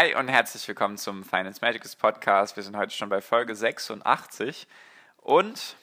Hi 0.00 0.14
und 0.14 0.28
herzlich 0.28 0.68
willkommen 0.68 0.96
zum 0.96 1.24
Finance 1.24 1.58
Magics 1.60 1.96
Podcast. 1.96 2.54
Wir 2.54 2.62
sind 2.62 2.76
heute 2.76 2.92
schon 2.92 3.08
bei 3.08 3.20
Folge 3.20 3.56
86 3.56 4.68
und 5.16 5.74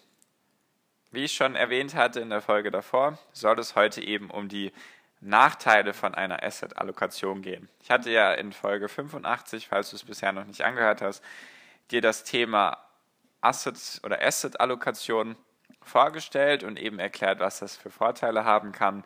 wie 1.11 1.25
ich 1.25 1.33
schon 1.33 1.57
erwähnt 1.57 1.95
hatte 1.95 2.21
in 2.21 2.29
der 2.29 2.39
Folge 2.39 2.71
davor, 2.71 3.19
soll 3.33 3.59
es 3.59 3.75
heute 3.75 4.01
eben 4.01 4.31
um 4.31 4.47
die 4.47 4.71
Nachteile 5.19 5.93
von 5.93 6.15
einer 6.15 6.41
Asset-Allokation 6.43 7.41
gehen. 7.41 7.67
Ich 7.83 7.91
hatte 7.91 8.09
ja 8.09 8.31
in 8.31 8.53
Folge 8.53 8.87
85, 8.87 9.67
falls 9.67 9.89
du 9.89 9.97
es 9.97 10.05
bisher 10.05 10.31
noch 10.31 10.45
nicht 10.45 10.61
angehört 10.61 11.01
hast, 11.01 11.21
dir 11.91 11.99
das 11.99 12.23
Thema 12.23 12.77
Asset 13.41 13.99
oder 14.01 14.21
Asset-Allokation 14.21 15.35
vorgestellt 15.81 16.63
und 16.63 16.79
eben 16.79 16.99
erklärt, 16.99 17.41
was 17.41 17.59
das 17.59 17.75
für 17.75 17.89
Vorteile 17.89 18.45
haben 18.45 18.71
kann, 18.71 19.03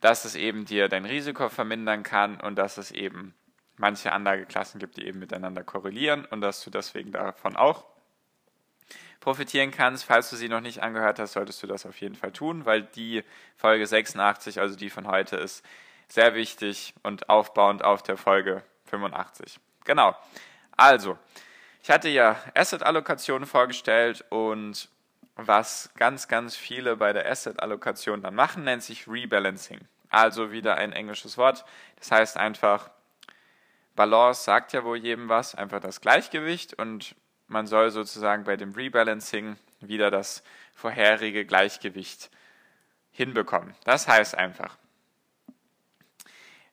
dass 0.00 0.24
es 0.24 0.36
eben 0.36 0.64
dir 0.64 0.88
dein 0.88 1.06
Risiko 1.06 1.48
vermindern 1.48 2.04
kann 2.04 2.40
und 2.40 2.54
dass 2.54 2.78
es 2.78 2.92
eben 2.92 3.34
manche 3.80 4.12
Anlageklassen 4.12 4.78
gibt, 4.78 4.96
die 4.96 5.06
eben 5.06 5.18
miteinander 5.18 5.64
korrelieren 5.64 6.24
und 6.26 6.40
dass 6.42 6.62
du 6.62 6.70
deswegen 6.70 7.10
davon 7.10 7.56
auch 7.56 7.86
profitieren 9.18 9.70
kannst. 9.70 10.04
Falls 10.04 10.30
du 10.30 10.36
sie 10.36 10.48
noch 10.48 10.60
nicht 10.60 10.82
angehört 10.82 11.18
hast, 11.18 11.32
solltest 11.32 11.62
du 11.62 11.66
das 11.66 11.86
auf 11.86 12.00
jeden 12.00 12.14
Fall 12.14 12.32
tun, 12.32 12.66
weil 12.66 12.82
die 12.82 13.24
Folge 13.56 13.86
86, 13.86 14.60
also 14.60 14.76
die 14.76 14.90
von 14.90 15.06
heute, 15.08 15.36
ist 15.36 15.64
sehr 16.08 16.34
wichtig 16.34 16.94
und 17.02 17.28
aufbauend 17.28 17.84
auf 17.84 18.02
der 18.02 18.16
Folge 18.16 18.62
85. 18.86 19.58
Genau. 19.84 20.16
Also, 20.76 21.18
ich 21.82 21.90
hatte 21.90 22.08
ja 22.08 22.36
Asset-Allokation 22.54 23.46
vorgestellt 23.46 24.24
und 24.28 24.88
was 25.36 25.90
ganz, 25.96 26.28
ganz 26.28 26.56
viele 26.56 26.96
bei 26.96 27.12
der 27.12 27.30
Asset-Allokation 27.30 28.20
dann 28.22 28.34
machen, 28.34 28.64
nennt 28.64 28.82
sich 28.82 29.08
Rebalancing. 29.08 29.80
Also 30.10 30.50
wieder 30.50 30.74
ein 30.74 30.92
englisches 30.92 31.38
Wort. 31.38 31.64
Das 31.96 32.10
heißt 32.10 32.36
einfach 32.36 32.90
Balance 33.96 34.44
sagt 34.44 34.72
ja 34.72 34.84
wohl 34.84 34.96
jedem 34.96 35.28
was, 35.28 35.54
einfach 35.54 35.80
das 35.80 36.00
Gleichgewicht 36.00 36.74
und 36.74 37.14
man 37.48 37.66
soll 37.66 37.90
sozusagen 37.90 38.44
bei 38.44 38.56
dem 38.56 38.72
Rebalancing 38.72 39.56
wieder 39.80 40.10
das 40.10 40.42
vorherige 40.74 41.44
Gleichgewicht 41.44 42.30
hinbekommen. 43.10 43.74
Das 43.84 44.08
heißt 44.08 44.36
einfach, 44.36 44.76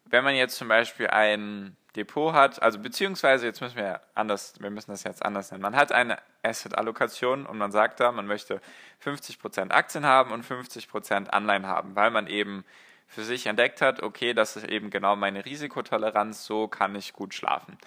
wenn 0.05 0.23
man 0.23 0.35
jetzt 0.35 0.55
zum 0.55 0.67
Beispiel 0.67 1.07
ein 1.07 1.75
Depot 1.95 2.33
hat, 2.33 2.61
also 2.61 2.79
beziehungsweise 2.79 3.47
jetzt 3.47 3.59
müssen 3.59 3.75
wir 3.75 4.01
anders, 4.13 4.53
wir 4.59 4.69
müssen 4.69 4.91
das 4.91 5.03
jetzt 5.03 5.25
anders 5.25 5.51
nennen. 5.51 5.63
Man 5.63 5.75
hat 5.75 5.91
eine 5.91 6.19
Asset-Allokation 6.43 7.45
und 7.45 7.57
man 7.57 7.71
sagt 7.71 7.99
da, 7.99 8.11
man 8.11 8.27
möchte 8.27 8.61
50% 9.03 9.71
Aktien 9.71 10.05
haben 10.05 10.31
und 10.31 10.45
50% 10.45 11.29
Anleihen 11.29 11.65
haben, 11.65 11.95
weil 11.95 12.11
man 12.11 12.27
eben 12.27 12.63
für 13.07 13.23
sich 13.23 13.47
entdeckt 13.47 13.81
hat, 13.81 14.03
okay, 14.03 14.33
das 14.33 14.55
ist 14.55 14.67
eben 14.67 14.89
genau 14.89 15.15
meine 15.15 15.45
Risikotoleranz, 15.45 16.45
so 16.45 16.67
kann 16.67 16.95
ich 16.95 17.13
gut 17.13 17.33
schlafen. 17.33 17.77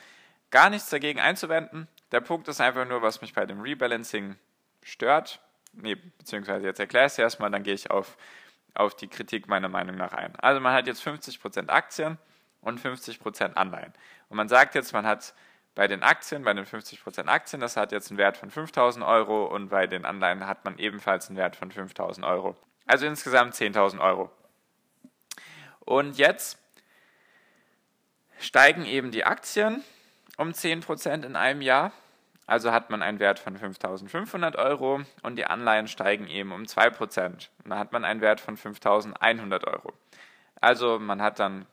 Gar 0.50 0.70
nichts 0.70 0.90
dagegen 0.90 1.20
einzuwenden. 1.20 1.86
Der 2.10 2.20
Punkt 2.20 2.48
ist 2.48 2.60
einfach 2.60 2.88
nur, 2.88 3.02
was 3.02 3.20
mich 3.20 3.34
bei 3.34 3.46
dem 3.46 3.60
Rebalancing 3.60 4.36
stört. 4.82 5.40
Nee, 5.72 5.94
beziehungsweise 5.94 6.66
jetzt 6.66 6.80
erkläre 6.80 7.06
ich 7.06 7.12
es 7.12 7.18
erstmal, 7.18 7.50
dann 7.50 7.62
gehe 7.62 7.74
ich 7.74 7.90
auf, 7.90 8.16
auf 8.74 8.96
die 8.96 9.06
Kritik 9.06 9.46
meiner 9.46 9.68
Meinung 9.68 9.96
nach 9.96 10.12
ein. 10.12 10.34
Also 10.36 10.60
man 10.60 10.72
hat 10.72 10.86
jetzt 10.86 11.06
50% 11.06 11.68
Aktien 11.68 12.18
und 12.60 12.80
50% 12.80 13.54
Anleihen. 13.54 13.92
Und 14.28 14.36
man 14.36 14.48
sagt 14.48 14.74
jetzt, 14.74 14.92
man 14.92 15.06
hat 15.06 15.34
bei 15.74 15.86
den 15.86 16.02
Aktien, 16.02 16.42
bei 16.42 16.52
den 16.52 16.66
50% 16.66 17.26
Aktien, 17.26 17.60
das 17.60 17.76
hat 17.76 17.92
jetzt 17.92 18.10
einen 18.10 18.18
Wert 18.18 18.36
von 18.36 18.50
5000 18.50 19.04
Euro 19.04 19.46
und 19.46 19.68
bei 19.68 19.86
den 19.86 20.04
Anleihen 20.04 20.46
hat 20.46 20.64
man 20.64 20.78
ebenfalls 20.78 21.28
einen 21.28 21.38
Wert 21.38 21.54
von 21.54 21.70
5000 21.70 22.26
Euro. 22.26 22.56
Also 22.86 23.06
insgesamt 23.06 23.54
10.000 23.54 24.00
Euro. 24.00 24.30
Und 25.90 26.18
jetzt 26.18 26.56
steigen 28.38 28.84
eben 28.84 29.10
die 29.10 29.24
Aktien 29.24 29.82
um 30.36 30.50
10% 30.50 31.26
in 31.26 31.34
einem 31.34 31.62
Jahr. 31.62 31.90
Also 32.46 32.70
hat 32.70 32.90
man 32.90 33.02
einen 33.02 33.18
Wert 33.18 33.40
von 33.40 33.58
5.500 33.58 34.54
Euro 34.54 35.00
und 35.24 35.34
die 35.34 35.46
Anleihen 35.46 35.88
steigen 35.88 36.28
eben 36.28 36.52
um 36.52 36.62
2%. 36.62 37.24
Und 37.26 37.48
dann 37.64 37.76
hat 37.80 37.90
man 37.90 38.04
einen 38.04 38.20
Wert 38.20 38.40
von 38.40 38.56
5.100 38.56 39.66
Euro. 39.66 39.92
Also 40.60 41.00
man 41.00 41.20
hat 41.20 41.40
dann 41.40 41.66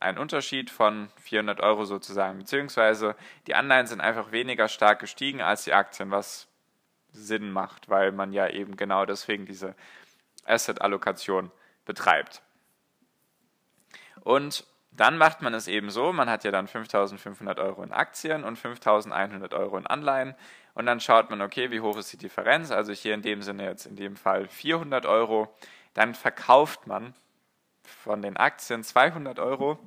einen 0.00 0.18
Unterschied 0.18 0.68
von 0.68 1.08
400 1.22 1.60
Euro 1.60 1.84
sozusagen, 1.84 2.38
beziehungsweise 2.38 3.14
die 3.46 3.54
Anleihen 3.54 3.86
sind 3.86 4.00
einfach 4.00 4.32
weniger 4.32 4.66
stark 4.66 4.98
gestiegen 4.98 5.42
als 5.42 5.62
die 5.62 5.74
Aktien, 5.74 6.10
was 6.10 6.48
Sinn 7.12 7.52
macht, 7.52 7.88
weil 7.88 8.10
man 8.10 8.32
ja 8.32 8.48
eben 8.48 8.76
genau 8.76 9.06
deswegen 9.06 9.46
diese 9.46 9.76
Asset-Allokation 10.44 11.52
betreibt. 11.84 12.42
Und 14.24 14.64
dann 14.90 15.18
macht 15.18 15.42
man 15.42 15.54
es 15.54 15.68
eben 15.68 15.90
so, 15.90 16.12
man 16.12 16.30
hat 16.30 16.44
ja 16.44 16.50
dann 16.50 16.68
5500 16.68 17.58
Euro 17.58 17.82
in 17.82 17.92
Aktien 17.92 18.44
und 18.44 18.56
5100 18.56 19.52
Euro 19.54 19.76
in 19.76 19.86
Anleihen 19.86 20.34
und 20.74 20.86
dann 20.86 21.00
schaut 21.00 21.30
man, 21.30 21.42
okay, 21.42 21.70
wie 21.70 21.80
hoch 21.80 21.96
ist 21.96 22.12
die 22.12 22.16
Differenz, 22.16 22.70
also 22.70 22.92
hier 22.92 23.14
in 23.14 23.22
dem 23.22 23.42
Sinne 23.42 23.64
jetzt 23.64 23.86
in 23.86 23.96
dem 23.96 24.16
Fall 24.16 24.48
400 24.48 25.06
Euro, 25.06 25.52
dann 25.94 26.14
verkauft 26.14 26.86
man 26.86 27.14
von 27.82 28.22
den 28.22 28.36
Aktien 28.36 28.82
200 28.82 29.38
Euro, 29.38 29.78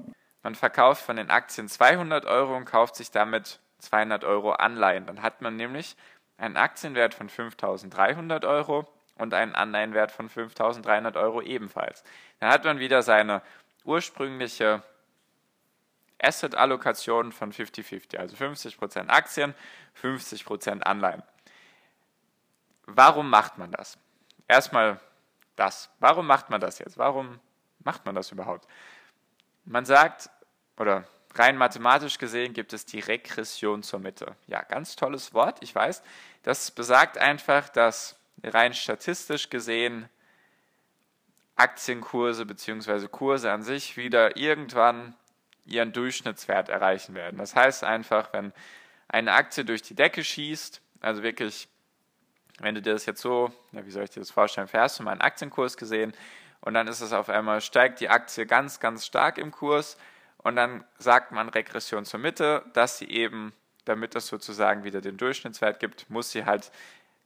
man 0.43 0.55
verkauft 0.55 1.03
von 1.03 1.15
den 1.15 1.29
Aktien 1.29 1.67
200 1.67 2.25
Euro 2.25 2.55
und 2.55 2.65
kauft 2.65 2.95
sich 2.95 3.11
damit 3.11 3.59
200 3.79 4.23
Euro 4.23 4.51
Anleihen. 4.53 5.05
Dann 5.05 5.21
hat 5.21 5.41
man 5.41 5.55
nämlich 5.55 5.95
einen 6.37 6.57
Aktienwert 6.57 7.13
von 7.13 7.29
5300 7.29 8.45
Euro 8.45 8.87
und 9.15 9.33
einen 9.33 9.55
Anleihenwert 9.55 10.11
von 10.11 10.29
5300 10.29 11.17
Euro 11.17 11.41
ebenfalls. 11.41 12.03
Dann 12.39 12.49
hat 12.49 12.63
man 12.63 12.79
wieder 12.79 13.01
seine 13.01 13.41
ursprüngliche 13.87 14.83
Asset-Allokation 16.19 17.31
von 17.31 17.51
50-50, 17.51 18.17
also 18.17 18.35
50% 18.35 19.07
Aktien, 19.07 19.53
50% 20.01 20.81
Anleihen. 20.81 21.23
Warum 22.85 23.29
macht 23.29 23.57
man 23.57 23.71
das? 23.71 23.97
Erstmal 24.47 24.99
das. 25.55 25.89
Warum 25.99 26.25
macht 26.25 26.49
man 26.49 26.61
das 26.61 26.79
jetzt? 26.79 26.97
Warum 26.97 27.39
macht 27.79 28.05
man 28.05 28.15
das 28.15 28.31
überhaupt? 28.31 28.67
Man 29.65 29.85
sagt, 29.85 30.29
oder 30.77 31.05
rein 31.35 31.57
mathematisch 31.57 32.17
gesehen 32.17 32.53
gibt 32.53 32.73
es 32.73 32.85
die 32.85 32.99
Regression 32.99 33.83
zur 33.83 33.99
Mitte. 33.99 34.35
Ja, 34.47 34.61
ganz 34.61 34.95
tolles 34.95 35.33
Wort, 35.33 35.61
ich 35.61 35.75
weiß. 35.75 36.01
Das 36.43 36.71
besagt 36.71 37.17
einfach, 37.17 37.69
dass 37.69 38.15
rein 38.43 38.73
statistisch 38.73 39.49
gesehen 39.49 40.09
Aktienkurse 41.57 42.45
bzw. 42.45 43.07
Kurse 43.07 43.51
an 43.51 43.63
sich 43.63 43.97
wieder 43.97 44.37
irgendwann 44.37 45.15
ihren 45.65 45.91
Durchschnittswert 45.91 46.69
erreichen 46.69 47.15
werden. 47.15 47.37
Das 47.37 47.55
heißt 47.55 47.83
einfach, 47.83 48.31
wenn 48.31 48.53
eine 49.09 49.33
Aktie 49.33 49.65
durch 49.65 49.81
die 49.81 49.95
Decke 49.95 50.23
schießt, 50.23 50.81
also 51.01 51.23
wirklich, 51.23 51.67
wenn 52.59 52.75
du 52.75 52.81
dir 52.81 52.93
das 52.93 53.05
jetzt 53.05 53.21
so, 53.21 53.51
ja, 53.71 53.85
wie 53.85 53.91
soll 53.91 54.03
ich 54.03 54.09
dir 54.09 54.19
das 54.19 54.31
vorstellen, 54.31 54.67
fährst 54.67 54.99
du 54.99 55.03
mal 55.03 55.11
einen 55.11 55.21
Aktienkurs 55.21 55.77
gesehen 55.77 56.13
und 56.61 56.73
dann 56.73 56.87
ist 56.87 57.01
es 57.01 57.11
auf 57.11 57.29
einmal, 57.29 57.61
steigt 57.61 57.99
die 57.99 58.09
Aktie 58.09 58.45
ganz, 58.45 58.79
ganz 58.79 59.05
stark 59.05 59.37
im 59.37 59.51
Kurs 59.51 59.97
und 60.37 60.55
dann 60.55 60.83
sagt 60.97 61.31
man 61.31 61.49
Regression 61.49 62.05
zur 62.05 62.19
Mitte, 62.19 62.63
dass 62.73 62.97
sie 62.97 63.09
eben, 63.09 63.53
damit 63.85 64.15
es 64.15 64.27
sozusagen 64.27 64.83
wieder 64.83 65.01
den 65.01 65.17
Durchschnittswert 65.17 65.79
gibt, 65.79 66.09
muss 66.09 66.31
sie 66.31 66.45
halt 66.45 66.71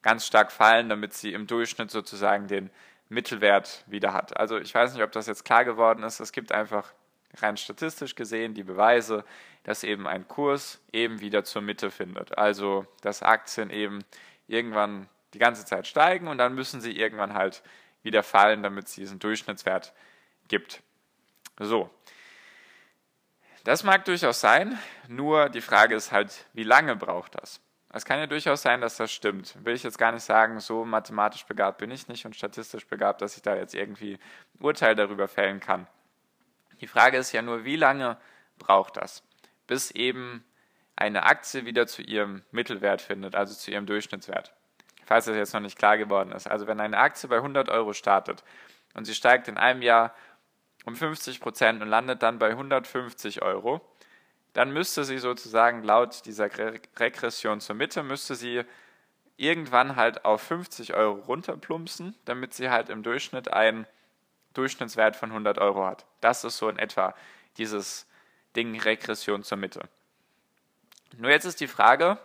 ganz 0.01 0.25
stark 0.25 0.51
fallen, 0.51 0.89
damit 0.89 1.13
sie 1.13 1.33
im 1.33 1.47
Durchschnitt 1.47 1.91
sozusagen 1.91 2.47
den 2.47 2.69
Mittelwert 3.11 3.83
wieder 3.87 4.13
hat. 4.13 4.37
Also 4.37 4.57
ich 4.57 4.73
weiß 4.73 4.93
nicht, 4.93 5.03
ob 5.03 5.11
das 5.11 5.27
jetzt 5.27 5.43
klar 5.43 5.65
geworden 5.65 6.01
ist. 6.03 6.21
Es 6.21 6.31
gibt 6.31 6.53
einfach 6.53 6.93
rein 7.39 7.57
statistisch 7.57 8.15
gesehen 8.15 8.53
die 8.53 8.63
Beweise, 8.63 9.25
dass 9.63 9.83
eben 9.83 10.07
ein 10.07 10.29
Kurs 10.29 10.79
eben 10.93 11.19
wieder 11.19 11.43
zur 11.43 11.61
Mitte 11.61 11.91
findet. 11.91 12.37
Also 12.37 12.85
dass 13.01 13.21
Aktien 13.21 13.69
eben 13.69 14.05
irgendwann 14.47 15.09
die 15.33 15.39
ganze 15.39 15.65
Zeit 15.65 15.87
steigen 15.87 16.29
und 16.29 16.37
dann 16.37 16.55
müssen 16.55 16.79
sie 16.79 16.97
irgendwann 16.97 17.33
halt 17.33 17.63
wieder 18.01 18.23
fallen, 18.23 18.63
damit 18.63 18.87
es 18.87 18.95
diesen 18.95 19.19
Durchschnittswert 19.19 19.93
gibt. 20.47 20.81
So. 21.59 21.89
Das 23.65 23.83
mag 23.83 24.05
durchaus 24.05 24.39
sein, 24.39 24.79
nur 25.09 25.49
die 25.49 25.61
Frage 25.61 25.95
ist 25.95 26.13
halt, 26.13 26.45
wie 26.53 26.63
lange 26.63 26.95
braucht 26.95 27.35
das? 27.35 27.59
Es 27.93 28.05
kann 28.05 28.19
ja 28.19 28.27
durchaus 28.27 28.61
sein, 28.61 28.79
dass 28.79 28.95
das 28.95 29.11
stimmt. 29.11 29.53
Will 29.65 29.75
ich 29.75 29.83
jetzt 29.83 29.97
gar 29.97 30.13
nicht 30.13 30.23
sagen, 30.23 30.59
so 30.61 30.85
mathematisch 30.85 31.45
begabt 31.45 31.77
bin 31.77 31.91
ich 31.91 32.07
nicht 32.07 32.25
und 32.25 32.35
statistisch 32.35 32.87
begabt, 32.87 33.21
dass 33.21 33.35
ich 33.35 33.41
da 33.41 33.55
jetzt 33.55 33.75
irgendwie 33.75 34.17
Urteil 34.59 34.95
darüber 34.95 35.27
fällen 35.27 35.59
kann. 35.59 35.87
Die 36.79 36.87
Frage 36.87 37.17
ist 37.17 37.31
ja 37.33 37.41
nur, 37.41 37.65
wie 37.65 37.75
lange 37.75 38.17
braucht 38.57 38.97
das, 38.97 39.23
bis 39.67 39.91
eben 39.91 40.45
eine 40.95 41.23
Aktie 41.23 41.65
wieder 41.65 41.85
zu 41.85 42.01
ihrem 42.01 42.43
Mittelwert 42.51 43.01
findet, 43.01 43.35
also 43.35 43.53
zu 43.53 43.71
ihrem 43.71 43.85
Durchschnittswert. 43.85 44.53
Falls 45.05 45.25
das 45.25 45.35
jetzt 45.35 45.53
noch 45.53 45.61
nicht 45.61 45.77
klar 45.77 45.97
geworden 45.97 46.31
ist. 46.31 46.47
Also 46.49 46.67
wenn 46.67 46.79
eine 46.79 46.97
Aktie 46.97 47.27
bei 47.27 47.37
100 47.37 47.69
Euro 47.69 47.91
startet 47.91 48.43
und 48.93 49.03
sie 49.05 49.15
steigt 49.15 49.49
in 49.49 49.57
einem 49.57 49.81
Jahr 49.81 50.15
um 50.85 50.95
50 50.95 51.41
Prozent 51.41 51.81
und 51.81 51.89
landet 51.89 52.23
dann 52.23 52.39
bei 52.39 52.51
150 52.51 53.41
Euro, 53.41 53.81
dann 54.53 54.71
müsste 54.71 55.03
sie 55.03 55.17
sozusagen 55.17 55.83
laut 55.83 56.25
dieser 56.25 56.49
Regression 56.99 57.61
zur 57.61 57.75
Mitte, 57.75 58.03
müsste 58.03 58.35
sie 58.35 58.63
irgendwann 59.37 59.95
halt 59.95 60.25
auf 60.25 60.41
50 60.41 60.93
Euro 60.93 61.19
runterplumpsen, 61.21 62.15
damit 62.25 62.53
sie 62.53 62.69
halt 62.69 62.89
im 62.89 63.01
Durchschnitt 63.01 63.51
einen 63.51 63.87
Durchschnittswert 64.53 65.15
von 65.15 65.29
100 65.29 65.57
Euro 65.57 65.85
hat. 65.85 66.05
Das 66.19 66.43
ist 66.43 66.57
so 66.57 66.69
in 66.69 66.77
etwa 66.77 67.15
dieses 67.57 68.07
Ding 68.55 68.79
Regression 68.79 69.43
zur 69.43 69.57
Mitte. 69.57 69.81
Nur 71.17 71.31
jetzt 71.31 71.45
ist 71.45 71.59
die 71.59 71.67
Frage, 71.67 72.17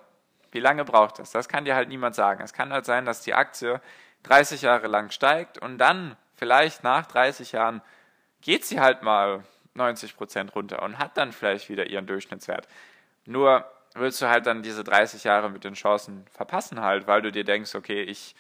wie 0.53 0.61
lange 0.61 0.85
braucht 0.85 1.19
das? 1.19 1.31
Das 1.31 1.49
kann 1.49 1.65
dir 1.65 1.75
halt 1.75 1.89
niemand 1.89 2.15
sagen. 2.15 2.43
Es 2.43 2.53
kann 2.53 2.73
halt 2.73 2.85
sein, 2.85 3.05
dass 3.05 3.23
die 3.23 3.35
Aktie 3.35 3.81
30 4.25 4.63
Jahre 4.63 4.89
lang 4.89 5.11
steigt 5.11 5.59
und 5.59 5.79
dann 5.79 6.17
vielleicht 6.35 6.85
nach 6.85 7.07
30 7.07 7.53
Jahren 7.53 7.83
geht 8.41 8.65
sie 8.65 8.81
halt 8.81 9.03
mal 9.03 9.45
90 9.77 10.17
Prozent 10.17 10.55
runter 10.55 10.83
und 10.83 10.99
hat 10.99 11.17
dann 11.17 11.33
vielleicht 11.33 11.69
wieder 11.69 11.87
ihren 11.87 12.07
Durchschnittswert. 12.07 12.69
Nur 13.25 13.65
willst 13.95 14.21
du 14.23 14.29
halt 14.29 14.47
dann 14.47 14.63
diese 14.63 14.85
30 14.85 15.25
Jahre 15.25 15.51
mit 15.51 15.65
den 15.65 15.75
Chancen 15.75 16.27
verpassen 16.31 16.81
halt, 16.81 17.07
weil 17.07 17.23
du 17.23 17.33
dir 17.33 17.45
denkst, 17.45 17.75
okay, 17.75 18.03
ich, 18.03 18.35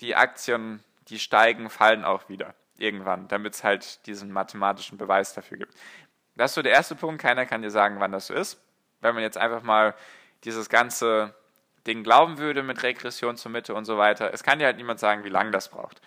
die 0.00 0.14
Aktien, 0.14 0.82
die 1.08 1.18
steigen, 1.18 1.70
fallen 1.70 2.04
auch 2.04 2.28
wieder 2.28 2.54
irgendwann, 2.78 3.28
damit 3.28 3.54
es 3.54 3.64
halt 3.64 4.06
diesen 4.06 4.30
mathematischen 4.30 4.98
Beweis 4.98 5.34
dafür 5.34 5.58
gibt. 5.58 5.74
Das 6.36 6.50
ist 6.50 6.54
so 6.56 6.62
der 6.62 6.72
erste 6.72 6.94
Punkt, 6.94 7.22
keiner 7.22 7.46
kann 7.46 7.62
dir 7.62 7.70
sagen, 7.70 7.98
wann 7.98 8.12
das 8.12 8.26
so 8.26 8.34
ist. 8.34 8.60
Wenn 9.00 9.14
man 9.14 9.22
jetzt 9.22 9.38
einfach 9.38 9.62
mal 9.62 9.94
dieses 10.44 10.68
ganze 10.68 11.34
Ding 11.86 12.02
glauben 12.02 12.38
würde 12.38 12.62
mit 12.62 12.82
Regression 12.82 13.36
zur 13.36 13.50
Mitte 13.50 13.74
und 13.74 13.84
so 13.84 13.96
weiter, 13.96 14.32
es 14.32 14.42
kann 14.42 14.58
dir 14.58 14.66
halt 14.66 14.76
niemand 14.76 15.00
sagen, 15.00 15.24
wie 15.24 15.30
lange 15.30 15.50
das 15.50 15.70
braucht. 15.70 16.00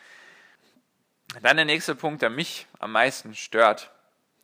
Dann 1.42 1.58
der 1.58 1.66
nächste 1.66 1.96
Punkt, 1.96 2.22
der 2.22 2.30
mich 2.30 2.68
am 2.80 2.92
meisten 2.92 3.36
stört, 3.36 3.92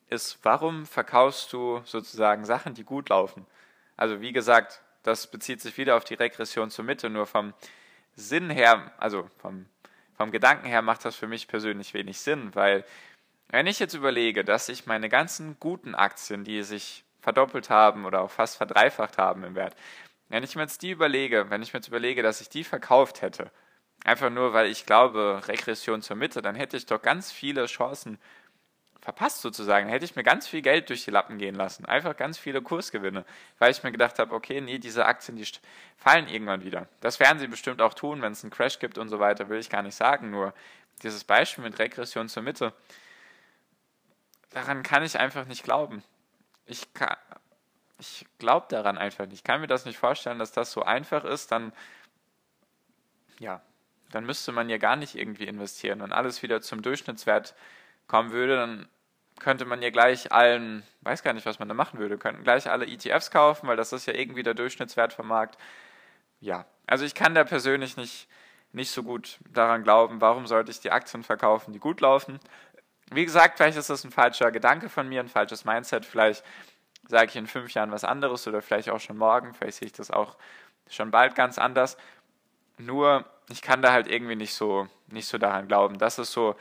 ist, 0.08 0.38
warum 0.42 0.86
verkaufst 0.86 1.52
du 1.52 1.80
sozusagen 1.84 2.44
Sachen, 2.44 2.74
die 2.74 2.84
gut 2.84 3.08
laufen? 3.08 3.46
Also 3.96 4.20
wie 4.20 4.32
gesagt, 4.32 4.82
das 5.02 5.30
bezieht 5.30 5.60
sich 5.60 5.76
wieder 5.76 5.96
auf 5.96 6.04
die 6.04 6.14
Regression 6.14 6.70
zur 6.70 6.84
Mitte, 6.84 7.10
nur 7.10 7.26
vom 7.26 7.54
Sinn 8.14 8.50
her, 8.50 8.92
also 8.98 9.28
vom, 9.38 9.66
vom 10.16 10.30
Gedanken 10.30 10.66
her 10.66 10.82
macht 10.82 11.04
das 11.04 11.16
für 11.16 11.26
mich 11.26 11.48
persönlich 11.48 11.94
wenig 11.94 12.20
Sinn, 12.20 12.54
weil 12.54 12.84
wenn 13.48 13.66
ich 13.66 13.78
jetzt 13.78 13.94
überlege, 13.94 14.44
dass 14.44 14.68
ich 14.68 14.86
meine 14.86 15.08
ganzen 15.08 15.56
guten 15.60 15.94
Aktien, 15.94 16.42
die 16.44 16.62
sich 16.62 17.04
verdoppelt 17.20 17.70
haben 17.70 18.04
oder 18.04 18.22
auch 18.22 18.30
fast 18.30 18.56
verdreifacht 18.56 19.18
haben 19.18 19.44
im 19.44 19.54
Wert, 19.54 19.76
wenn 20.28 20.42
ich 20.42 20.56
mir 20.56 20.62
jetzt 20.62 20.82
die 20.82 20.90
überlege, 20.90 21.50
wenn 21.50 21.62
ich 21.62 21.72
mir 21.72 21.78
jetzt 21.78 21.88
überlege, 21.88 22.22
dass 22.22 22.40
ich 22.40 22.48
die 22.48 22.64
verkauft 22.64 23.22
hätte, 23.22 23.50
einfach 24.04 24.30
nur 24.30 24.52
weil 24.52 24.66
ich 24.66 24.86
glaube, 24.86 25.42
Regression 25.46 26.02
zur 26.02 26.16
Mitte, 26.16 26.42
dann 26.42 26.56
hätte 26.56 26.76
ich 26.76 26.86
doch 26.86 27.00
ganz 27.00 27.30
viele 27.30 27.66
Chancen 27.66 28.18
verpasst 29.06 29.40
sozusagen. 29.40 29.88
Hätte 29.88 30.04
ich 30.04 30.16
mir 30.16 30.24
ganz 30.24 30.48
viel 30.48 30.62
Geld 30.62 30.88
durch 30.88 31.04
die 31.04 31.12
Lappen 31.12 31.38
gehen 31.38 31.54
lassen. 31.54 31.84
Einfach 31.84 32.16
ganz 32.16 32.38
viele 32.38 32.60
Kursgewinne, 32.60 33.24
weil 33.60 33.70
ich 33.70 33.84
mir 33.84 33.92
gedacht 33.92 34.18
habe, 34.18 34.34
okay, 34.34 34.60
nee, 34.60 34.78
diese 34.78 35.06
Aktien, 35.06 35.36
die 35.36 35.46
fallen 35.96 36.26
irgendwann 36.26 36.64
wieder. 36.64 36.88
Das 37.02 37.20
werden 37.20 37.38
sie 37.38 37.46
bestimmt 37.46 37.80
auch 37.80 37.94
tun, 37.94 38.20
wenn 38.20 38.32
es 38.32 38.42
einen 38.42 38.50
Crash 38.50 38.80
gibt 38.80 38.98
und 38.98 39.08
so 39.08 39.20
weiter, 39.20 39.48
will 39.48 39.60
ich 39.60 39.70
gar 39.70 39.82
nicht 39.82 39.94
sagen. 39.94 40.32
Nur 40.32 40.52
dieses 41.04 41.22
Beispiel 41.22 41.62
mit 41.62 41.78
Regression 41.78 42.28
zur 42.28 42.42
Mitte, 42.42 42.72
daran 44.50 44.82
kann 44.82 45.04
ich 45.04 45.16
einfach 45.20 45.46
nicht 45.46 45.62
glauben. 45.62 46.02
Ich, 46.66 46.88
ich 48.00 48.26
glaube 48.40 48.66
daran 48.70 48.98
einfach 48.98 49.26
nicht. 49.26 49.34
Ich 49.34 49.44
kann 49.44 49.60
mir 49.60 49.68
das 49.68 49.84
nicht 49.84 49.98
vorstellen, 49.98 50.40
dass 50.40 50.50
das 50.50 50.72
so 50.72 50.82
einfach 50.82 51.22
ist. 51.22 51.52
Dann, 51.52 51.72
ja, 53.38 53.62
dann 54.10 54.26
müsste 54.26 54.50
man 54.50 54.68
ja 54.68 54.78
gar 54.78 54.96
nicht 54.96 55.14
irgendwie 55.14 55.46
investieren 55.46 56.00
und 56.00 56.12
alles 56.12 56.42
wieder 56.42 56.60
zum 56.60 56.82
Durchschnittswert 56.82 57.54
kommen 58.08 58.32
würde, 58.32 58.56
dann 58.56 58.88
könnte 59.40 59.64
man 59.64 59.82
ja 59.82 59.90
gleich 59.90 60.32
allen, 60.32 60.82
weiß 61.02 61.22
gar 61.22 61.32
nicht, 61.32 61.46
was 61.46 61.58
man 61.58 61.68
da 61.68 61.74
machen 61.74 61.98
würde, 61.98 62.18
könnten 62.18 62.42
gleich 62.42 62.70
alle 62.70 62.86
ETFs 62.86 63.30
kaufen, 63.30 63.68
weil 63.68 63.76
das 63.76 63.92
ist 63.92 64.06
ja 64.06 64.14
irgendwie 64.14 64.42
der 64.42 64.54
Durchschnittswert 64.54 65.12
vom 65.12 65.28
Markt. 65.28 65.58
Ja, 66.40 66.66
also 66.86 67.04
ich 67.04 67.14
kann 67.14 67.34
da 67.34 67.44
persönlich 67.44 67.96
nicht, 67.96 68.28
nicht 68.72 68.90
so 68.90 69.02
gut 69.02 69.38
daran 69.52 69.82
glauben, 69.82 70.20
warum 70.20 70.46
sollte 70.46 70.70
ich 70.70 70.80
die 70.80 70.90
Aktien 70.90 71.22
verkaufen, 71.22 71.72
die 71.72 71.78
gut 71.78 72.00
laufen. 72.00 72.40
Wie 73.10 73.24
gesagt, 73.24 73.58
vielleicht 73.58 73.78
ist 73.78 73.90
das 73.90 74.04
ein 74.04 74.10
falscher 74.10 74.50
Gedanke 74.50 74.88
von 74.88 75.08
mir, 75.08 75.20
ein 75.20 75.28
falsches 75.28 75.64
Mindset. 75.64 76.04
Vielleicht 76.04 76.44
sage 77.08 77.26
ich 77.26 77.36
in 77.36 77.46
fünf 77.46 77.72
Jahren 77.72 77.92
was 77.92 78.04
anderes 78.04 78.46
oder 78.48 78.62
vielleicht 78.62 78.90
auch 78.90 79.00
schon 79.00 79.16
morgen. 79.16 79.54
Vielleicht 79.54 79.78
sehe 79.78 79.86
ich 79.86 79.92
das 79.92 80.10
auch 80.10 80.36
schon 80.88 81.10
bald 81.10 81.34
ganz 81.34 81.58
anders. 81.58 81.96
Nur, 82.78 83.24
ich 83.48 83.62
kann 83.62 83.80
da 83.80 83.92
halt 83.92 84.08
irgendwie 84.08 84.36
nicht 84.36 84.54
so, 84.54 84.88
nicht 85.06 85.28
so 85.28 85.38
daran 85.38 85.68
glauben. 85.68 85.98
Das 85.98 86.18
ist 86.18 86.32
so 86.32 86.56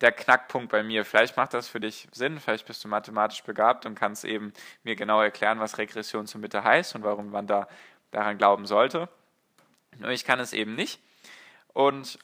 der 0.00 0.12
Knackpunkt 0.12 0.70
bei 0.70 0.82
mir. 0.82 1.04
Vielleicht 1.04 1.36
macht 1.36 1.54
das 1.54 1.68
für 1.68 1.80
dich 1.80 2.08
Sinn, 2.12 2.40
vielleicht 2.40 2.66
bist 2.66 2.82
du 2.84 2.88
mathematisch 2.88 3.42
begabt 3.42 3.86
und 3.86 3.94
kannst 3.94 4.24
eben 4.24 4.52
mir 4.82 4.96
genau 4.96 5.20
erklären, 5.20 5.60
was 5.60 5.78
Regression 5.78 6.26
zur 6.26 6.40
Mitte 6.40 6.64
heißt 6.64 6.94
und 6.94 7.02
warum 7.02 7.30
man 7.30 7.46
da 7.46 7.68
daran 8.10 8.38
glauben 8.38 8.66
sollte. 8.66 9.08
Nur 9.98 10.10
ich 10.10 10.24
kann 10.24 10.40
es 10.40 10.52
eben 10.52 10.74
nicht. 10.74 11.00
Und 11.72 12.18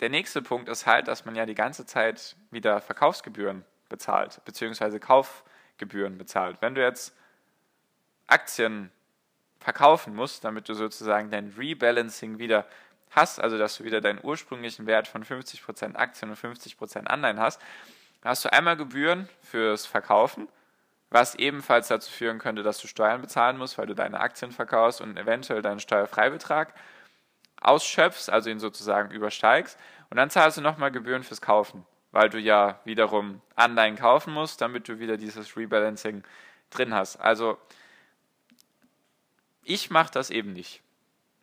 der 0.00 0.08
nächste 0.08 0.42
Punkt 0.42 0.68
ist 0.68 0.86
halt, 0.86 1.08
dass 1.08 1.24
man 1.24 1.34
ja 1.34 1.46
die 1.46 1.54
ganze 1.54 1.86
Zeit 1.86 2.36
wieder 2.50 2.80
Verkaufsgebühren 2.80 3.64
bezahlt, 3.88 4.40
beziehungsweise 4.44 4.98
Kaufgebühren 4.98 6.18
bezahlt. 6.18 6.60
Wenn 6.60 6.74
du 6.74 6.82
jetzt 6.82 7.14
Aktien 8.26 8.90
verkaufen 9.58 10.14
musst, 10.14 10.44
damit 10.44 10.68
du 10.68 10.74
sozusagen 10.74 11.30
dein 11.30 11.54
Rebalancing 11.56 12.38
wieder 12.38 12.66
hast, 13.10 13.40
also 13.40 13.58
dass 13.58 13.76
du 13.76 13.84
wieder 13.84 14.00
deinen 14.00 14.20
ursprünglichen 14.22 14.86
Wert 14.86 15.08
von 15.08 15.24
50% 15.24 15.96
Aktien 15.96 16.30
und 16.30 16.38
50% 16.38 17.06
Anleihen 17.06 17.40
hast, 17.40 17.60
hast 18.22 18.44
du 18.44 18.52
einmal 18.52 18.76
Gebühren 18.76 19.28
fürs 19.42 19.86
Verkaufen, 19.86 20.48
was 21.10 21.34
ebenfalls 21.34 21.88
dazu 21.88 22.10
führen 22.10 22.38
könnte, 22.38 22.62
dass 22.62 22.78
du 22.78 22.86
Steuern 22.86 23.20
bezahlen 23.20 23.58
musst, 23.58 23.78
weil 23.78 23.86
du 23.86 23.94
deine 23.94 24.20
Aktien 24.20 24.52
verkaufst 24.52 25.00
und 25.00 25.16
eventuell 25.16 25.60
deinen 25.60 25.80
Steuerfreibetrag 25.80 26.72
ausschöpfst, 27.60 28.30
also 28.30 28.48
ihn 28.48 28.60
sozusagen 28.60 29.10
übersteigst. 29.10 29.78
Und 30.08 30.16
dann 30.16 30.30
zahlst 30.30 30.58
du 30.58 30.60
nochmal 30.60 30.92
Gebühren 30.92 31.24
fürs 31.24 31.40
Kaufen, 31.40 31.84
weil 32.12 32.30
du 32.30 32.38
ja 32.38 32.78
wiederum 32.84 33.40
Anleihen 33.56 33.96
kaufen 33.96 34.32
musst, 34.32 34.60
damit 34.60 34.88
du 34.88 35.00
wieder 35.00 35.16
dieses 35.16 35.56
Rebalancing 35.56 36.22
drin 36.70 36.94
hast. 36.94 37.16
Also 37.16 37.58
ich 39.64 39.90
mache 39.90 40.12
das 40.12 40.30
eben 40.30 40.52
nicht. 40.52 40.80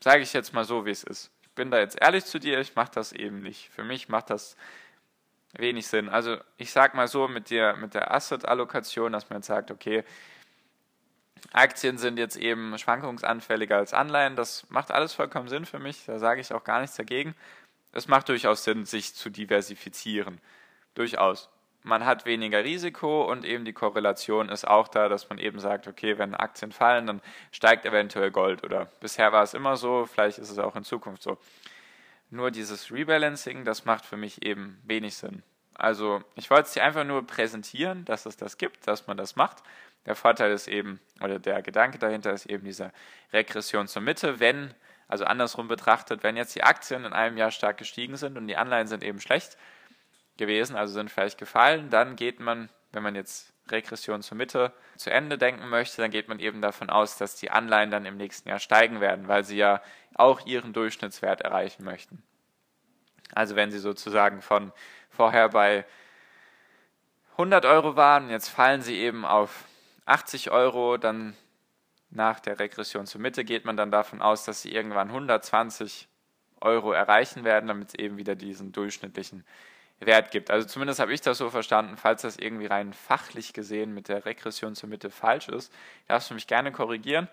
Sage 0.02 0.22
ich 0.22 0.32
jetzt 0.32 0.54
mal 0.54 0.64
so, 0.64 0.86
wie 0.86 0.92
es 0.92 1.04
ist 1.04 1.32
bin 1.58 1.72
da 1.72 1.80
jetzt 1.80 2.02
ehrlich 2.02 2.24
zu 2.24 2.40
dir, 2.40 2.60
ich 2.62 2.76
mache 2.76 2.92
das 2.94 3.12
eben 3.12 3.42
nicht. 3.42 3.70
Für 3.70 3.84
mich 3.84 4.08
macht 4.08 4.30
das 4.30 4.56
wenig 5.54 5.88
Sinn. 5.88 6.08
Also 6.08 6.38
ich 6.56 6.72
sage 6.72 6.96
mal 6.96 7.08
so 7.10 7.28
mit 7.28 7.50
der, 7.50 7.76
mit 7.76 7.94
der 7.94 8.14
Asset-Allokation, 8.14 9.12
dass 9.12 9.30
man 9.30 9.40
jetzt 9.40 9.48
sagt, 9.48 9.72
okay, 9.72 10.06
Aktien 11.52 11.98
sind 11.98 12.18
jetzt 12.18 12.38
eben 12.38 12.78
schwankungsanfälliger 12.78 13.78
als 13.78 13.94
Anleihen. 13.94 14.36
Das 14.36 14.70
macht 14.70 14.92
alles 14.92 15.14
vollkommen 15.14 15.50
Sinn 15.50 15.66
für 15.66 15.80
mich. 15.80 16.06
Da 16.06 16.20
sage 16.20 16.40
ich 16.42 16.54
auch 16.54 16.64
gar 16.64 16.80
nichts 16.80 16.96
dagegen. 16.96 17.36
Es 17.92 18.08
macht 18.08 18.30
durchaus 18.30 18.64
Sinn, 18.64 18.86
sich 18.86 19.16
zu 19.16 19.30
diversifizieren. 19.30 20.40
Durchaus 20.94 21.50
man 21.88 22.06
hat 22.06 22.26
weniger 22.26 22.64
Risiko 22.64 23.24
und 23.32 23.46
eben 23.46 23.66
die 23.66 23.74
Korrelation 23.74 24.50
ist 24.50 24.68
auch 24.68 24.88
da, 24.88 25.08
dass 25.08 25.30
man 25.30 25.40
eben 25.40 25.60
sagt, 25.60 25.88
okay, 25.88 26.18
wenn 26.18 26.36
Aktien 26.36 26.72
fallen, 26.72 27.08
dann 27.08 27.22
steigt 27.52 27.86
eventuell 27.86 28.30
Gold 28.30 28.64
oder 28.64 28.86
bisher 29.00 29.32
war 29.32 29.44
es 29.44 29.54
immer 29.54 29.78
so, 29.78 30.06
vielleicht 30.06 30.38
ist 30.38 30.50
es 30.50 30.60
auch 30.60 30.76
in 30.76 30.84
Zukunft 30.84 31.24
so. 31.24 31.38
Nur 32.30 32.52
dieses 32.52 32.92
Rebalancing, 32.92 33.64
das 33.64 33.86
macht 33.86 34.06
für 34.06 34.18
mich 34.18 34.46
eben 34.46 34.82
wenig 34.84 35.16
Sinn. 35.16 35.44
Also 35.76 36.22
ich 36.36 36.50
wollte 36.50 36.64
es 36.64 36.74
dir 36.74 36.84
einfach 36.84 37.06
nur 37.06 37.26
präsentieren, 37.26 38.04
dass 38.04 38.26
es 38.26 38.36
das 38.36 38.58
gibt, 38.58 38.86
dass 38.88 39.08
man 39.08 39.16
das 39.16 39.36
macht. 39.36 39.64
Der 40.06 40.16
Vorteil 40.16 40.52
ist 40.52 40.68
eben, 40.68 41.00
oder 41.22 41.40
der 41.40 41.62
Gedanke 41.62 42.00
dahinter 42.00 42.34
ist 42.34 42.48
eben 42.48 42.66
diese 42.66 42.92
Regression 43.32 43.88
zur 43.88 44.02
Mitte, 44.02 44.42
wenn, 44.42 44.74
also 45.08 45.24
andersrum 45.24 45.70
betrachtet, 45.70 46.24
wenn 46.24 46.36
jetzt 46.36 46.56
die 46.56 46.64
Aktien 46.64 47.06
in 47.06 47.14
einem 47.14 47.38
Jahr 47.38 47.52
stark 47.52 47.78
gestiegen 47.78 48.18
sind 48.18 48.38
und 48.38 48.48
die 48.48 48.58
Anleihen 48.58 48.88
sind 48.88 49.04
eben 49.04 49.22
schlecht, 49.22 49.58
gewesen, 50.38 50.76
also 50.76 50.94
sind 50.94 51.12
vielleicht 51.12 51.38
gefallen. 51.38 51.90
Dann 51.90 52.16
geht 52.16 52.40
man, 52.40 52.70
wenn 52.92 53.04
man 53.04 53.16
jetzt 53.16 53.54
Regression 53.72 54.22
zur 54.22 54.38
Mitte 54.38 54.74
zu 54.96 55.12
Ende 55.12 55.38
denken 55.38 55.68
möchte, 55.70 56.02
dann 56.02 56.12
geht 56.12 56.28
man 56.28 56.40
eben 56.40 56.62
davon 56.62 56.90
aus, 56.90 57.18
dass 57.18 57.36
die 57.36 57.52
Anleihen 57.52 57.92
dann 57.92 58.06
im 58.06 58.18
nächsten 58.18 58.50
Jahr 58.50 58.60
steigen 58.60 59.02
werden, 59.02 59.28
weil 59.28 59.44
sie 59.44 59.58
ja 59.58 59.82
auch 60.16 60.46
ihren 60.46 60.74
Durchschnittswert 60.74 61.42
erreichen 61.42 61.84
möchten. 61.84 62.24
Also 63.34 63.56
wenn 63.56 63.72
sie 63.72 63.80
sozusagen 63.80 64.42
von 64.42 64.72
vorher 65.10 65.50
bei 65.50 65.86
100 67.34 67.66
Euro 67.66 67.96
waren, 67.96 68.30
jetzt 68.30 68.48
fallen 68.50 68.82
sie 68.82 68.98
eben 68.98 69.26
auf 69.26 69.66
80 70.06 70.52
Euro, 70.52 70.98
dann 70.98 71.36
nach 72.10 72.40
der 72.40 72.60
Regression 72.60 73.06
zur 73.06 73.22
Mitte 73.22 73.44
geht 73.44 73.66
man 73.66 73.76
dann 73.76 73.92
davon 73.92 74.22
aus, 74.22 74.46
dass 74.46 74.62
sie 74.62 74.72
irgendwann 74.72 75.10
120 75.10 76.08
Euro 76.62 76.94
erreichen 76.94 77.44
werden, 77.44 77.68
damit 77.68 77.90
es 77.90 77.96
eben 77.96 78.18
wieder 78.18 78.36
diesen 78.36 78.72
durchschnittlichen 78.72 79.46
Wert 80.00 80.32
gibt. 80.32 80.52
Also 80.52 80.68
zumindest 80.68 81.00
habe 81.00 81.14
ich 81.14 81.22
das 81.22 81.40
so 81.40 81.50
verstanden. 81.50 81.98
Falls 81.98 82.22
das 82.22 82.38
irgendwie 82.38 82.68
rein 82.68 82.94
fachlich 82.94 83.54
gesehen 83.54 83.94
mit 83.94 84.10
der 84.10 84.26
Regression 84.26 84.76
zur 84.76 84.90
Mitte 84.90 85.10
falsch 85.10 85.50
ist, 85.50 85.74
darfst 86.08 86.30
du 86.30 86.36
mich 86.36 86.48
gerne 86.48 86.72
korrigieren. 86.72 87.28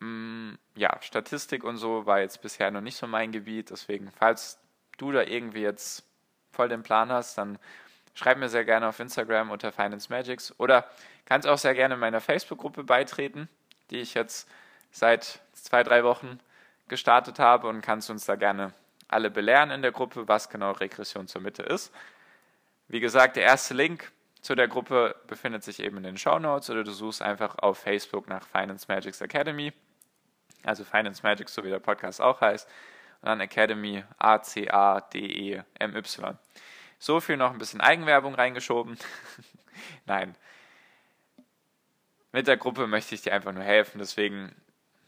Mm, 0.00 0.52
ja, 0.74 0.96
Statistik 1.02 1.62
und 1.64 1.76
so 1.76 2.06
war 2.06 2.20
jetzt 2.20 2.40
bisher 2.40 2.70
noch 2.70 2.80
nicht 2.80 2.96
so 2.96 3.06
mein 3.06 3.32
Gebiet. 3.32 3.70
Deswegen, 3.70 4.10
falls 4.10 4.58
du 4.96 5.12
da 5.12 5.22
irgendwie 5.22 5.62
jetzt 5.62 6.04
voll 6.52 6.68
den 6.68 6.82
Plan 6.82 7.12
hast, 7.12 7.36
dann 7.36 7.58
schreib 8.14 8.38
mir 8.38 8.48
sehr 8.48 8.64
gerne 8.64 8.88
auf 8.88 8.98
Instagram 8.98 9.50
unter 9.50 9.72
Finance 9.72 10.08
Magics 10.10 10.54
oder 10.58 10.88
kannst 11.26 11.46
auch 11.46 11.58
sehr 11.58 11.74
gerne 11.74 11.96
meiner 11.96 12.20
Facebook-Gruppe 12.20 12.84
beitreten, 12.84 13.48
die 13.90 13.98
ich 13.98 14.14
jetzt 14.14 14.48
seit 14.90 15.40
zwei, 15.52 15.82
drei 15.82 16.04
Wochen 16.04 16.40
gestartet 16.88 17.38
habe 17.38 17.68
und 17.68 17.82
kannst 17.82 18.10
uns 18.10 18.24
da 18.24 18.34
gerne 18.34 18.72
alle 19.12 19.30
belehren 19.30 19.70
in 19.70 19.82
der 19.82 19.92
Gruppe, 19.92 20.28
was 20.28 20.48
genau 20.48 20.72
Regression 20.72 21.28
zur 21.28 21.40
Mitte 21.40 21.62
ist. 21.62 21.92
Wie 22.88 23.00
gesagt, 23.00 23.36
der 23.36 23.44
erste 23.44 23.74
Link 23.74 24.10
zu 24.40 24.54
der 24.54 24.68
Gruppe 24.68 25.16
befindet 25.26 25.62
sich 25.64 25.80
eben 25.80 25.98
in 25.98 26.02
den 26.04 26.16
Show 26.16 26.38
Notes 26.38 26.70
oder 26.70 26.84
du 26.84 26.92
suchst 26.92 27.20
einfach 27.22 27.58
auf 27.58 27.78
Facebook 27.78 28.28
nach 28.28 28.46
Finance 28.46 28.86
Magics 28.88 29.20
Academy, 29.20 29.72
also 30.64 30.84
Finance 30.84 31.22
Magics, 31.22 31.52
so 31.54 31.62
wie 31.64 31.70
der 31.70 31.78
Podcast 31.78 32.20
auch 32.20 32.40
heißt, 32.40 32.68
und 33.22 33.28
dann 33.28 33.40
Academy 33.40 34.04
A-C-A-D-E-M-Y. 34.18 35.64
So 36.98 37.20
viel 37.20 37.36
noch 37.36 37.52
ein 37.52 37.58
bisschen 37.58 37.80
Eigenwerbung 37.80 38.34
reingeschoben. 38.34 38.98
Nein. 40.06 40.34
Mit 42.32 42.46
der 42.46 42.56
Gruppe 42.56 42.86
möchte 42.86 43.14
ich 43.14 43.22
dir 43.22 43.34
einfach 43.34 43.52
nur 43.52 43.64
helfen, 43.64 43.98
deswegen 43.98 44.54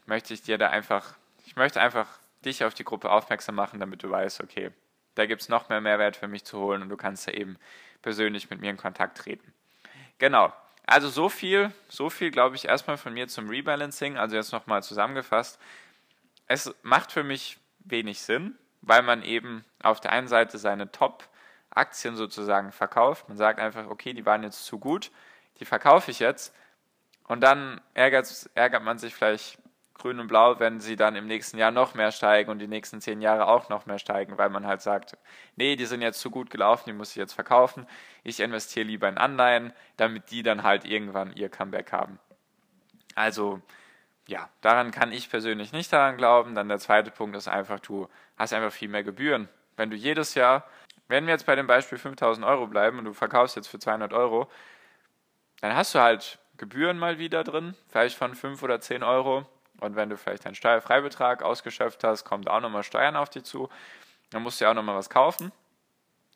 möchte 0.05 0.33
ich 0.33 0.41
dir 0.41 0.57
da 0.57 0.69
einfach, 0.69 1.15
ich 1.45 1.55
möchte 1.55 1.79
einfach 1.81 2.07
dich 2.45 2.63
auf 2.63 2.73
die 2.73 2.83
Gruppe 2.83 3.11
aufmerksam 3.11 3.55
machen, 3.55 3.79
damit 3.79 4.03
du 4.03 4.09
weißt, 4.09 4.41
okay, 4.41 4.71
da 5.15 5.25
gibt 5.25 5.41
es 5.41 5.49
noch 5.49 5.69
mehr 5.69 5.81
Mehrwert 5.81 6.15
für 6.15 6.27
mich 6.27 6.43
zu 6.43 6.59
holen 6.59 6.81
und 6.81 6.89
du 6.89 6.97
kannst 6.97 7.27
da 7.27 7.31
eben 7.31 7.57
persönlich 8.01 8.49
mit 8.49 8.61
mir 8.61 8.69
in 8.69 8.77
Kontakt 8.77 9.17
treten. 9.17 9.53
Genau. 10.17 10.53
Also 10.85 11.09
so 11.09 11.29
viel, 11.29 11.71
so 11.87 12.09
viel 12.09 12.31
glaube 12.31 12.55
ich 12.55 12.65
erstmal 12.65 12.97
von 12.97 13.13
mir 13.13 13.27
zum 13.27 13.49
Rebalancing. 13.49 14.17
Also 14.17 14.35
jetzt 14.35 14.51
nochmal 14.51 14.83
zusammengefasst. 14.83 15.59
Es 16.47 16.73
macht 16.81 17.11
für 17.11 17.23
mich 17.23 17.57
wenig 17.79 18.21
Sinn, 18.21 18.57
weil 18.81 19.01
man 19.01 19.23
eben 19.23 19.63
auf 19.81 20.01
der 20.01 20.11
einen 20.11 20.27
Seite 20.27 20.57
seine 20.57 20.91
Top-Aktien 20.91 22.15
sozusagen 22.15 22.71
verkauft. 22.71 23.29
Man 23.29 23.37
sagt 23.37 23.59
einfach, 23.59 23.87
okay, 23.87 24.13
die 24.13 24.25
waren 24.25 24.43
jetzt 24.43 24.65
zu 24.65 24.77
gut, 24.77 25.11
die 25.59 25.65
verkaufe 25.65 26.11
ich 26.11 26.19
jetzt. 26.19 26.53
Und 27.25 27.41
dann 27.41 27.79
ärgert, 27.93 28.49
ärgert 28.53 28.83
man 28.83 28.97
sich 28.97 29.15
vielleicht 29.15 29.57
grün 30.03 30.19
und 30.19 30.27
blau, 30.27 30.59
wenn 30.59 30.81
sie 30.81 30.97
dann 30.97 31.15
im 31.15 31.27
nächsten 31.27 31.57
Jahr 31.57 31.71
noch 31.71 31.93
mehr 31.93 32.11
steigen 32.11 32.51
und 32.51 32.59
die 32.59 32.67
nächsten 32.67 32.99
zehn 32.99 33.21
Jahre 33.21 33.47
auch 33.47 33.69
noch 33.69 33.85
mehr 33.85 33.99
steigen, 33.99 34.37
weil 34.37 34.49
man 34.49 34.67
halt 34.67 34.81
sagt, 34.81 35.17
nee, 35.55 35.77
die 35.77 35.85
sind 35.85 36.01
jetzt 36.01 36.19
zu 36.19 36.29
gut 36.29 36.49
gelaufen, 36.49 36.83
die 36.87 36.93
muss 36.93 37.11
ich 37.11 37.15
jetzt 37.15 37.31
verkaufen. 37.31 37.87
Ich 38.23 38.41
investiere 38.41 38.85
lieber 38.85 39.07
in 39.07 39.17
Anleihen, 39.17 39.71
damit 39.95 40.29
die 40.29 40.43
dann 40.43 40.63
halt 40.63 40.83
irgendwann 40.83 41.33
ihr 41.35 41.47
Comeback 41.47 41.93
haben. 41.93 42.19
Also, 43.15 43.61
ja, 44.27 44.49
daran 44.59 44.91
kann 44.91 45.13
ich 45.13 45.29
persönlich 45.29 45.71
nicht 45.71 45.93
daran 45.93 46.17
glauben. 46.17 46.53
Dann 46.53 46.67
der 46.67 46.79
zweite 46.79 47.09
Punkt 47.09 47.37
ist 47.37 47.47
einfach, 47.47 47.79
du 47.79 48.09
hast 48.37 48.51
einfach 48.51 48.73
viel 48.73 48.89
mehr 48.89 49.03
Gebühren. 49.03 49.47
Wenn 49.77 49.89
du 49.89 49.95
jedes 49.95 50.35
Jahr, 50.35 50.67
wenn 51.07 51.27
wir 51.27 51.33
jetzt 51.33 51.45
bei 51.45 51.55
dem 51.55 51.67
Beispiel 51.67 51.97
5000 51.97 52.45
Euro 52.45 52.67
bleiben 52.67 52.99
und 52.99 53.05
du 53.05 53.13
verkaufst 53.13 53.55
jetzt 53.55 53.67
für 53.67 53.79
200 53.79 54.11
Euro, 54.11 54.49
dann 55.61 55.73
hast 55.75 55.95
du 55.95 55.99
halt 55.99 56.39
Gebühren 56.57 56.99
mal 56.99 57.19
wieder 57.19 57.45
drin, 57.45 57.73
vielleicht 57.87 58.17
von 58.17 58.35
5 58.35 58.61
oder 58.63 58.81
10 58.81 59.01
Euro. 59.03 59.45
Und 59.79 59.95
wenn 59.95 60.09
du 60.09 60.17
vielleicht 60.17 60.45
deinen 60.45 60.55
Steuerfreibetrag 60.55 61.43
ausgeschöpft 61.43 62.03
hast, 62.03 62.23
kommt 62.23 62.49
auch 62.49 62.61
nochmal 62.61 62.83
Steuern 62.83 63.15
auf 63.15 63.29
dich 63.29 63.43
zu. 63.43 63.69
Dann 64.29 64.43
musst 64.43 64.59
du 64.59 64.65
ja 64.65 64.71
auch 64.71 64.75
nochmal 64.75 64.95
was 64.95 65.09
kaufen. 65.09 65.51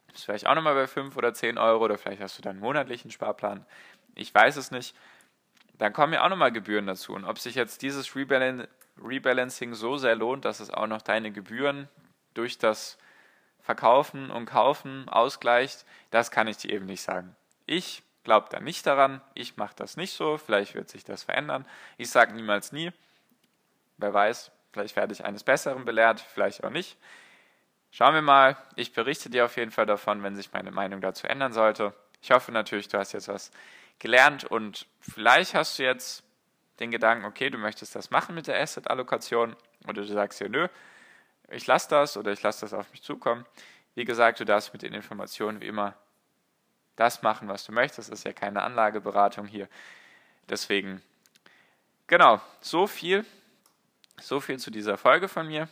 Das 0.08 0.18
ist 0.18 0.26
vielleicht 0.26 0.48
auch 0.48 0.56
nochmal 0.56 0.74
bei 0.74 0.88
5 0.88 1.16
oder 1.16 1.34
10 1.34 1.58
Euro 1.58 1.86
oder 1.86 1.98
vielleicht 1.98 2.22
hast 2.22 2.38
du 2.38 2.42
deinen 2.42 2.60
monatlichen 2.60 3.12
Sparplan. 3.12 3.66
Ich 4.16 4.34
weiß 4.34 4.58
es 4.58 4.72
nicht. 4.72 4.96
Dann 5.78 5.94
kommen 5.94 6.14
ja 6.14 6.26
auch 6.26 6.30
nochmal 6.30 6.52
Gebühren 6.52 6.88
dazu. 6.88 7.14
Und 7.14 7.26
ob 7.26 7.38
sich 7.38 7.56
jetzt 7.56 7.84
dieses 7.84 8.16
Rebalancing 8.16 9.74
so 9.76 9.98
sehr 9.98 10.16
lohnt, 10.16 10.44
dass 10.44 10.60
es 10.60 10.72
auch 10.72 10.88
noch 10.88 11.04
deine 11.04 11.32
Gebühren 11.32 11.88
durch 12.34 12.58
das 12.58 12.98
Verkaufen 13.62 14.32
und 14.32 14.46
Kaufen 14.46 15.08
ausgleicht, 15.10 15.86
das 16.10 16.32
kann 16.32 16.48
ich 16.48 16.58
dir 16.58 16.72
eben 16.72 16.86
nicht 16.86 17.02
sagen. 17.02 17.36
Ich 17.66 18.02
glaube 18.24 18.48
da 18.50 18.60
nicht 18.60 18.86
daran. 18.88 19.22
Ich 19.36 19.58
mache 19.58 19.76
das 19.76 19.98
nicht 19.98 20.14
so. 20.14 20.38
Vielleicht 20.38 20.74
wird 20.74 20.90
sich 20.90 21.04
das 21.04 21.24
verändern. 21.24 21.66
Ich 21.98 22.10
sage 22.10 22.34
niemals 22.34 22.72
nie. 22.72 22.92
Wer 23.98 24.14
weiß, 24.14 24.52
vielleicht 24.72 24.96
werde 24.96 25.14
ich 25.14 25.26
eines 25.26 25.44
Besseren 25.44 25.86
belehrt, 25.86 26.20
vielleicht 26.20 26.64
auch 26.64 26.70
nicht. 26.70 26.98
Schauen 27.92 28.14
wir 28.14 28.22
mal. 28.22 28.58
Ich 28.76 28.94
berichte 28.94 29.30
dir 29.30 29.46
auf 29.46 29.58
jeden 29.58 29.72
Fall 29.72 29.86
davon, 29.86 30.22
wenn 30.24 30.36
sich 30.36 30.52
meine 30.52 30.72
Meinung 30.72 31.02
dazu 31.02 31.28
ändern 31.28 31.54
sollte. 31.54 31.94
Ich 32.22 32.32
hoffe 32.32 32.52
natürlich, 32.52 32.88
du 32.88 32.98
hast 32.98 33.14
jetzt 33.14 33.28
was 33.28 33.52
gelernt 34.00 34.44
und 34.44 34.86
vielleicht 35.00 35.54
hast 35.54 35.80
du 35.80 35.84
jetzt 35.84 36.24
den 36.80 36.92
Gedanken, 36.92 37.26
okay, 37.26 37.50
du 37.50 37.58
möchtest 37.58 37.96
das 37.96 38.12
machen 38.12 38.36
mit 38.36 38.48
der 38.48 38.60
Asset-Allokation 38.62 39.56
oder 39.88 40.02
du 40.02 40.08
sagst 40.08 40.40
dir, 40.40 40.50
nö, 40.50 40.68
ich 41.50 41.66
lasse 41.66 41.90
das 41.90 42.18
oder 42.18 42.32
ich 42.32 42.44
lasse 42.44 42.62
das 42.62 42.74
auf 42.74 42.92
mich 42.92 43.02
zukommen. 43.02 43.46
Wie 43.96 44.06
gesagt, 44.06 44.40
du 44.40 44.46
darfst 44.46 44.74
mit 44.74 44.84
den 44.84 44.94
Informationen 44.94 45.62
wie 45.62 45.68
immer 45.68 45.96
das 46.96 47.24
machen, 47.24 47.48
was 47.48 47.66
du 47.66 47.72
möchtest. 47.72 48.12
Das 48.12 48.20
ist 48.20 48.26
ja 48.26 48.34
keine 48.34 48.62
Anlageberatung 48.62 49.48
hier. 49.48 49.68
Deswegen, 50.50 51.02
genau, 52.06 52.42
so 52.62 52.86
viel 52.86 53.26
so 54.20 54.40
viel 54.40 54.58
zu 54.60 54.72
dieser 54.72 54.98
Folge 54.98 55.28
von 55.28 55.48
mir. 55.48 55.68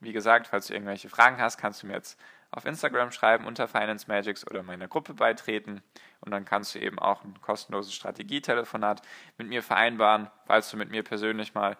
Wie 0.00 0.12
gesagt, 0.12 0.46
falls 0.46 0.66
du 0.66 0.72
irgendwelche 0.72 1.08
Fragen 1.08 1.38
hast, 1.40 1.58
kannst 1.58 1.82
du 1.82 1.86
mir 1.86 1.94
jetzt 1.94 2.18
auf 2.50 2.64
Instagram 2.64 3.12
schreiben 3.12 3.46
unter 3.46 3.68
Finance 3.68 4.06
Magics 4.08 4.46
oder 4.46 4.62
meiner 4.62 4.88
Gruppe 4.88 5.14
beitreten 5.14 5.82
und 6.20 6.32
dann 6.32 6.44
kannst 6.44 6.74
du 6.74 6.78
eben 6.78 6.98
auch 6.98 7.22
ein 7.22 7.40
kostenloses 7.40 7.94
Strategietelefonat 7.94 9.02
mit 9.38 9.48
mir 9.48 9.62
vereinbaren, 9.62 10.30
falls 10.46 10.70
du 10.70 10.76
mit 10.76 10.90
mir 10.90 11.04
persönlich 11.04 11.54
mal 11.54 11.76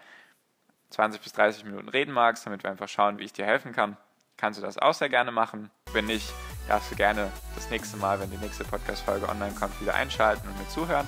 20 0.91 1.21
bis 1.21 1.33
30 1.33 1.65
Minuten 1.65 1.89
reden 1.89 2.13
magst, 2.13 2.47
damit 2.47 2.63
wir 2.63 2.71
einfach 2.71 2.89
schauen, 2.89 3.19
wie 3.19 3.25
ich 3.25 3.33
dir 3.33 3.47
helfen 3.47 3.73
kann. 3.73 3.97
Kannst 4.37 4.59
du 4.59 4.63
das 4.63 4.79
auch 4.79 4.95
sehr 4.95 5.09
gerne 5.09 5.33
machen. 5.33 5.71
Wenn 5.93 6.07
nicht, 6.07 6.33
darfst 6.69 6.91
du 6.91 6.97
gerne 6.97 7.31
das 7.55 7.69
nächste 7.71 7.97
Mal, 7.97 8.21
wenn 8.21 8.31
die 8.31 8.39
nächste 8.39 8.65
Podcast-Folge 8.65 9.29
online 9.29 9.55
kommt, 9.55 9.79
wieder 9.81 9.95
einschalten 9.95 10.49
und 10.49 10.59
mir 10.59 10.69
zuhören. 10.69 11.07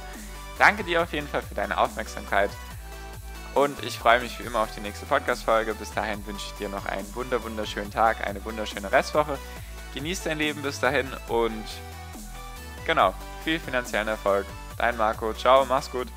Danke 0.58 0.84
dir 0.84 1.02
auf 1.02 1.12
jeden 1.12 1.28
Fall 1.28 1.42
für 1.42 1.54
deine 1.54 1.78
Aufmerksamkeit 1.78 2.50
und 3.54 3.82
ich 3.84 3.98
freue 3.98 4.20
mich 4.20 4.38
wie 4.38 4.44
immer 4.44 4.60
auf 4.60 4.74
die 4.74 4.80
nächste 4.80 5.06
Podcast-Folge. 5.06 5.74
Bis 5.74 5.92
dahin 5.92 6.24
wünsche 6.26 6.46
ich 6.46 6.58
dir 6.58 6.68
noch 6.68 6.86
einen 6.86 7.14
wunder 7.14 7.42
wunderschönen 7.42 7.90
Tag, 7.90 8.26
eine 8.26 8.44
wunderschöne 8.44 8.90
Restwoche. 8.90 9.38
Genieß 9.94 10.22
dein 10.22 10.38
Leben 10.38 10.62
bis 10.62 10.80
dahin 10.80 11.08
und 11.28 11.64
genau, 12.86 13.14
viel 13.44 13.60
finanziellen 13.60 14.08
Erfolg. 14.08 14.46
Dein 14.78 14.96
Marco. 14.96 15.34
Ciao, 15.34 15.66
mach's 15.66 15.90
gut. 15.90 16.08